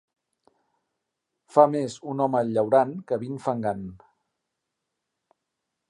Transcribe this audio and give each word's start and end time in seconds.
Fa 1.57 1.65
més 1.75 1.97
un 2.13 2.25
home 2.27 2.43
llaurant 2.49 2.97
que 3.13 3.21
vint 3.25 3.39
fangant. 3.45 3.87